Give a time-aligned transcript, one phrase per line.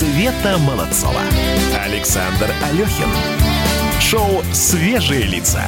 [0.00, 1.20] Света Молодцова.
[1.84, 3.10] Александр Алехин.
[4.00, 5.66] Шоу «Свежие лица».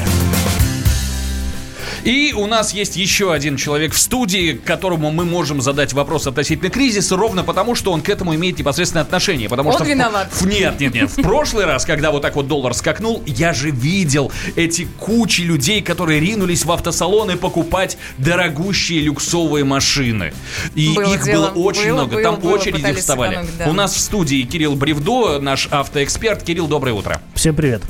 [2.05, 6.69] И у нас есть еще один человек в студии, которому мы можем задать вопрос относительно
[6.69, 9.49] кризиса, ровно потому, что он к этому имеет непосредственное отношение.
[9.49, 10.29] Потому он что виноват.
[10.33, 11.11] В, нет, нет, нет.
[11.11, 15.81] В прошлый раз, когда вот так вот доллар скакнул, я же видел эти кучи людей,
[15.81, 20.33] которые ринулись в автосалоны покупать дорогущие люксовые машины.
[20.75, 21.51] И Было их дело.
[21.51, 22.13] было очень Было, много.
[22.15, 23.31] было, Там было, очереди вставали.
[23.31, 23.69] сэкономить, да.
[23.69, 26.43] У нас в студии Кирилл Бревдо, наш автоэксперт.
[26.43, 27.21] Кирилл, доброе утро.
[27.35, 27.83] Всем привет.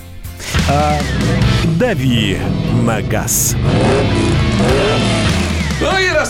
[1.64, 2.38] «Дави
[2.84, 3.56] на газ».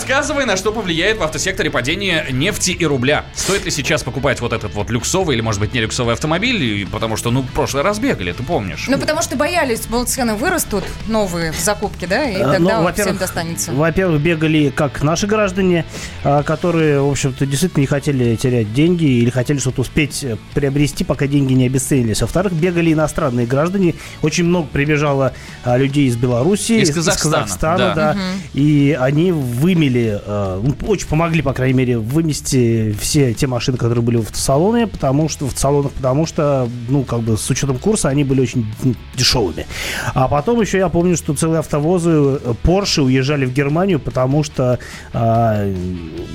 [0.03, 3.23] Рассказывай, на что повлияет в автосекторе падение нефти и рубля.
[3.35, 6.85] Стоит ли сейчас покупать вот этот вот люксовый или, может быть, не люксовый автомобиль?
[6.91, 8.87] Потому что, ну, в прошлый раз бегали, ты помнишь.
[8.89, 12.67] Ну, потому что боялись, мол, цены вырастут, новые в закупке, да, и Э, тогда ну,
[12.67, 13.71] всем во-первых, достанется.
[13.71, 15.85] Во-первых, бегали как наши граждане,
[16.25, 21.27] а, которые, в общем-то, действительно не хотели терять деньги или хотели что-то успеть приобрести, пока
[21.27, 22.19] деньги не обесценились.
[22.21, 23.95] Во-вторых, бегали иностранные граждане.
[24.21, 25.33] Очень много прибежало
[25.63, 28.13] а, людей из Белоруссии, Из Казахстана, Казахстана, да.
[28.13, 28.17] да.
[28.53, 34.03] И они вымели, э, ну, очень помогли, по крайней мере, вымести все те машины, которые
[34.03, 38.09] были в автосалоне, потому что в салонах, потому что, ну, как бы с учетом курса
[38.09, 39.65] они были очень м, дешевыми.
[40.13, 44.79] А потом еще я помню, что целые автовозы э, Porsche уезжали в Германию, потому что
[45.13, 45.71] а,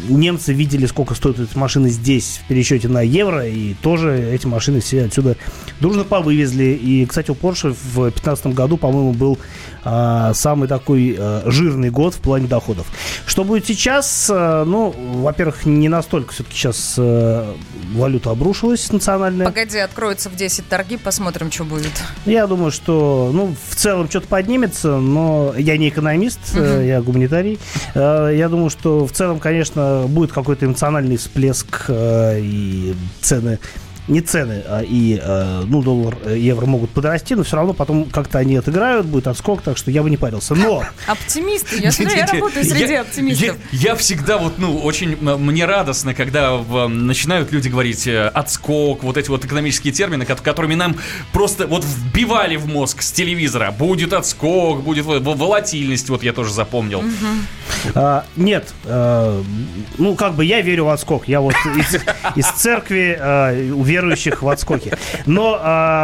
[0.09, 4.81] немцы видели, сколько стоят эти машины здесь в пересчете на евро, и тоже эти машины
[4.81, 5.37] все отсюда
[5.81, 6.79] дружно повывезли.
[6.81, 9.39] И, кстати, у Porsche в 2015 году, по-моему, был
[9.85, 12.87] а, самый такой а, жирный год в плане доходов.
[13.27, 14.31] Что будет сейчас?
[14.33, 17.57] А, ну, во-первых, не настолько все-таки сейчас а,
[17.95, 19.47] валюта обрушилась национальная.
[19.47, 21.91] Погоди, откроются в 10 торги, посмотрим, что будет.
[22.27, 27.59] Я думаю, что, ну, в целом что-то поднимется, но я не экономист, э, я гуманитарий.
[27.95, 33.59] Э, Я думаю, что в целом, конечно, будет какой-то эмоциональный всплеск э, и цены
[34.09, 38.05] не цены, а и, э, ну, доллар, э, евро могут подрасти, но все равно потом
[38.07, 40.55] как-то они отыграют, будет отскок, так что я бы не парился.
[40.55, 41.81] Но Оптимисты.
[41.81, 43.57] Я смотрю, я работаю среди оптимистов.
[43.73, 46.59] Я, я всегда вот, ну, очень мне радостно, когда
[46.89, 50.97] начинают люди говорить э, отскок, вот эти вот экономические термины, ко- которыми нам
[51.33, 53.71] просто вот вбивали в мозг с телевизора.
[53.71, 57.03] Будет отскок, будет волатильность, вот я тоже запомнил.
[57.95, 59.43] А, нет, э,
[59.99, 61.29] ну как бы я верю в отскок.
[61.29, 61.97] Я вот из,
[62.37, 64.97] из церкви э, у верующих в отскоке.
[65.27, 65.59] Но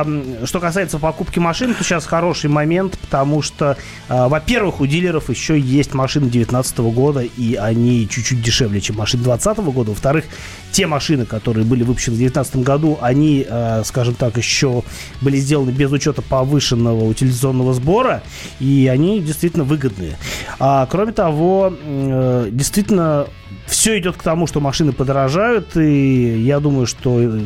[0.05, 3.77] м, что касается покупки машин, то сейчас хороший момент, потому что,
[4.09, 9.23] а, во-первых, у дилеров еще есть машины 2019 года, и они чуть-чуть дешевле, чем машины
[9.23, 9.91] 2020 года.
[9.91, 10.25] Во-вторых,
[10.73, 14.83] те машины, которые были выпущены в 2019 году, они, э, скажем так, еще
[15.21, 18.23] были сделаны без учета повышенного утилизационного сбора,
[18.59, 20.17] и они действительно выгодные.
[20.59, 23.27] А, кроме того, э, действительно,
[23.67, 27.41] все идет к тому, что машины подорожают, и я думаю, что э,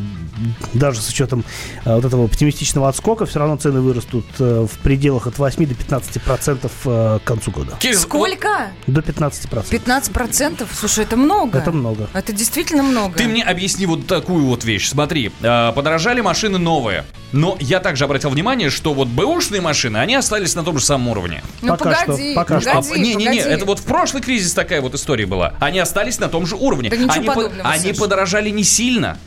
[0.73, 1.43] даже с учетом
[1.85, 5.75] э, вот этого оптимистичного отскока, все равно цены вырастут э, в пределах от 8 до
[5.75, 7.77] 15 процентов э, к концу года.
[7.93, 8.67] Сколько?
[8.87, 9.69] До 15 процентов.
[9.71, 10.69] 15 процентов?
[10.73, 11.57] Слушай, это много.
[11.59, 12.09] Это много.
[12.13, 13.17] Это действительно много.
[13.17, 14.89] Ты мне объясни вот такую вот вещь.
[14.89, 17.05] Смотри, э, подорожали машины новые.
[17.31, 21.09] Но я также обратил внимание, что вот бэушные машины, они остались на том же самом
[21.09, 21.43] уровне.
[21.61, 22.71] Ну Пока что, погоди, пока что.
[22.73, 23.39] погоди, А, не, не, не, погоди.
[23.55, 25.53] это вот в прошлый кризис такая вот история была.
[25.59, 26.89] Они остались на том же уровне.
[26.89, 29.17] Да они, по- они подорожали не сильно.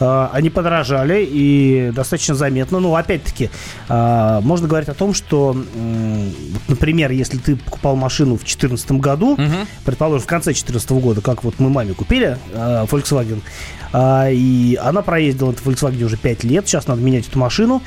[0.00, 2.80] А, Они подорожали и достаточно заметно.
[2.80, 3.50] Ну, опять-таки,
[3.88, 5.56] а, можно говорить о том, что,
[6.68, 9.38] например, если ты покупал машину в 2014 году,
[9.84, 13.40] предположим, в конце 2014 года, как вот мы маме купили а, Volkswagen,
[14.30, 17.80] и она проездила этот Volkswagen уже 5 лет, сейчас надо менять эту машину,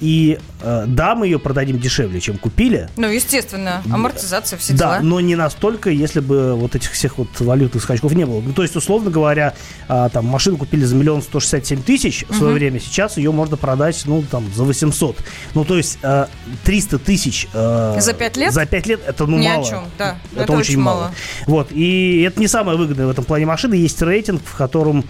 [0.00, 5.00] и да, мы ее продадим дешевле, чем купили, Ну, естественно, амортизация, все да, дела.
[5.02, 8.40] но не настолько, если бы вот этих всех вот валютных скачков не было.
[8.40, 9.54] Ну, то есть, условно говоря,
[9.88, 13.30] а, там машину купили за миллион сто шестьдесят семь тысяч в свое время, сейчас ее
[13.32, 15.16] можно продать, ну, там, за 800.
[15.54, 16.28] Ну, то есть, а,
[16.64, 17.46] 300 тысяч...
[17.54, 18.52] а, За пять лет?
[18.52, 19.66] За 5 лет это, ну, Ни о мало.
[19.68, 20.16] чем, да.
[20.32, 20.98] Это, Это очень мало.
[21.00, 21.12] мало.
[21.46, 23.74] Вот, и это не самое выгодное в этом плане машины.
[23.74, 25.04] Есть рейтинг, в котором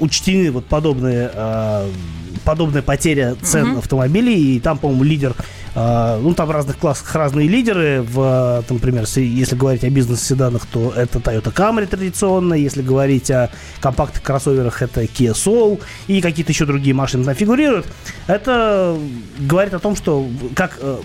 [0.00, 1.30] учтены вот подобные,
[2.44, 5.34] подобная потеря цен автомобилей, и там, по-моему, лидер
[5.74, 8.02] а, ну, там в разных классах разные лидеры.
[8.02, 12.52] В, там, например, если- если говорить о бизнес-седанах, то это Toyota Camry традиционно.
[12.52, 13.48] Если говорить о
[13.80, 17.86] компактных кроссоверах, это Kia Soul и какие-то еще другие машины там фигурируют.
[18.26, 18.98] Это
[19.38, 20.98] говорит о том, что как э,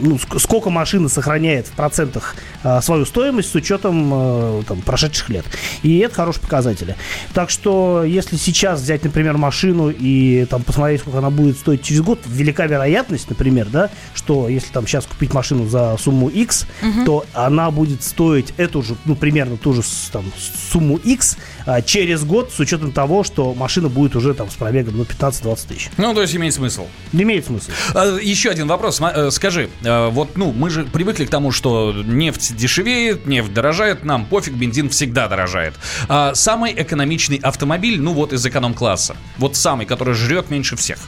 [0.00, 5.28] ну, ск- сколько машина сохраняет в процентах а, свою стоимость с учетом а, там, прошедших
[5.30, 5.44] лет.
[5.82, 6.96] И это хорошие показатели.
[7.32, 12.00] Так что, если сейчас взять, например, машину и там посмотреть, сколько она будет стоить через
[12.02, 16.66] год, велика вероятность, например, да, что если там сейчас купить машину за сумму X,
[17.06, 19.82] то она будет стоить эту же, ну, примерно ту же
[20.12, 20.24] там,
[20.72, 21.36] сумму X
[21.66, 25.68] а, через год с учетом того, что машина будет уже там с пробегом, ну, 15-20
[25.68, 25.90] тысяч.
[25.96, 26.86] Ну, то есть имеет смысл.
[27.12, 27.70] Имеет смысл.
[27.94, 29.00] А, Еще один вопрос.
[29.00, 34.04] Э, Скажи, э, вот, ну, мы же привыкли к тому, что нефть дешевеет, нефть дорожает,
[34.04, 35.74] нам пофиг, бензин всегда дорожает.
[36.08, 39.16] А самый экономичный автомобиль, ну, вот из эконом-класса.
[39.38, 40.98] Вот самый, который жрет меньше всех.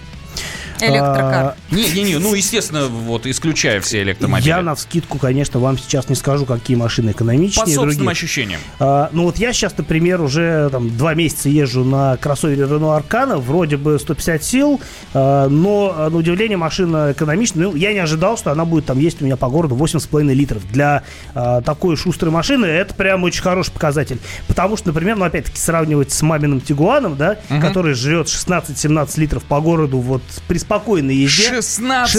[0.80, 1.34] Электрокар.
[1.34, 4.46] А, Не-не-не, ну, естественно, вот, исключая все электромобили.
[4.48, 7.66] Я на вскидку, конечно, вам сейчас не скажу, какие машины По экономичнее.
[7.66, 8.10] собственным другие.
[8.10, 8.60] ощущениям.
[8.78, 13.38] А, ну вот я сейчас, например, уже там два месяца езжу на кроссовере Renault Arcana,
[13.38, 14.80] вроде бы 150 сил,
[15.14, 17.64] а, но а, на удивление машина экономичная.
[17.64, 20.62] Ну, я не ожидал, что она будет там есть у меня по городу 8,5 литров.
[20.70, 21.02] Для
[21.34, 24.18] а, такой шустрой машины это прям очень хороший показатель.
[24.46, 29.60] Потому что, например, ну опять-таки сравнивать с маминым Тигуаном, да, который жрет 16-17 литров по
[29.60, 31.44] городу вот при спокойной езде.
[31.54, 32.14] 16,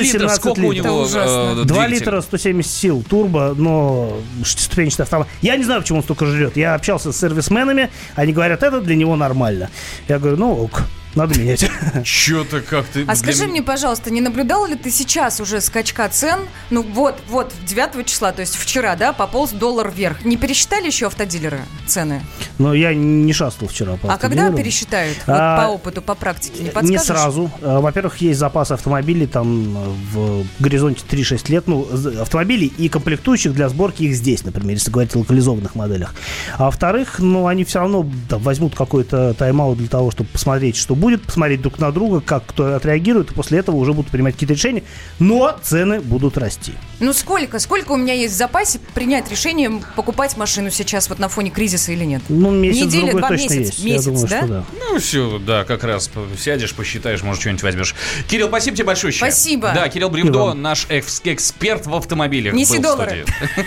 [0.00, 0.74] литров, 16-17 сколько у литров.
[0.86, 1.50] него Это ужасно.
[1.52, 1.94] э, 2 двигатель?
[1.94, 5.28] литра 170 сил турбо, но шестиступенчатый автомат.
[5.42, 6.56] Я не знаю, почему он столько жрет.
[6.56, 9.68] Я общался с сервисменами, они говорят, это для него нормально.
[10.08, 10.82] Я говорю, ну ок,
[11.14, 11.68] надо менять.
[12.04, 13.00] Чё-то как-то...
[13.00, 16.40] А для скажи мне, пожалуйста, не наблюдал ли ты сейчас уже скачка цен?
[16.70, 20.24] Ну вот, вот, 9 числа, то есть вчера, да, пополз доллар вверх.
[20.24, 22.22] Не пересчитали еще автодилеры цены?
[22.58, 25.18] Но я не шастал вчера по А когда пересчитают?
[25.26, 26.90] А, вот по опыту, по практике, не подскажешь?
[26.90, 27.50] Не сразу.
[27.60, 31.66] Э, Во-первых, есть запас автомобилей там э, в горизонте 3-6 лет.
[31.66, 31.88] Ну,
[32.20, 36.14] автомобилей и комплектующих для сборки их здесь, например, если говорить о локализованных моделях.
[36.56, 41.22] А во-вторых, ну, они все равно возьмут какой-то тайм-аут для того, чтобы посмотреть, что будет,
[41.22, 44.84] посмотреть друг на друга, как кто отреагирует, и после этого уже будут принимать какие-то решения.
[45.18, 46.72] Но цены будут расти.
[47.00, 47.58] Ну сколько?
[47.58, 51.92] Сколько у меня есть в запасе принять решение покупать машину сейчас вот на фоне кризиса
[51.92, 52.22] или нет?
[52.28, 53.84] Ну, месяц Неделя, другой два, точно месяц, есть.
[53.84, 54.38] месяц, Я думаю, да?
[54.38, 54.64] что да.
[54.78, 57.94] Ну, все, да, как раз сядешь, посчитаешь, может, что-нибудь возьмешь.
[58.28, 59.12] Кирилл, спасибо тебе большое.
[59.14, 59.72] Спасибо.
[59.74, 62.52] Да, Кирилл Бревдо, наш экс- эксперт в автомобилях.
[62.54, 63.24] Неси был доллары.
[63.24, 63.60] студии.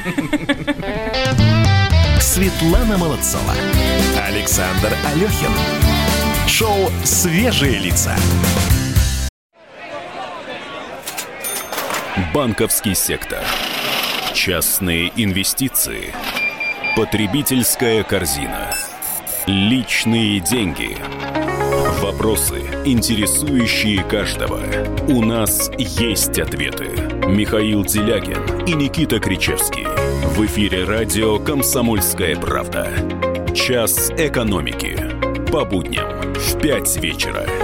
[2.19, 3.53] Светлана Молодцова.
[4.27, 6.02] Александр Алехин.
[6.47, 8.15] Шоу «Свежие лица».
[12.33, 13.43] Банковский сектор.
[14.33, 16.13] Частные инвестиции.
[16.95, 18.69] Потребительская корзина.
[19.47, 20.97] Личные деньги.
[22.01, 24.59] Вопросы, интересующие каждого.
[25.07, 26.89] У нас есть ответы.
[27.27, 29.87] Михаил Делягин и Никита Кричевский.
[30.27, 32.91] В эфире радио «Комсомольская правда».
[33.55, 34.97] Час экономики.
[35.51, 37.62] По будням в 5 вечера.